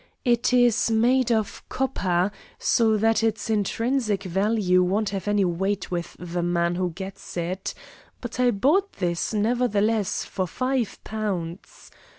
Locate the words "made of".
0.89-1.61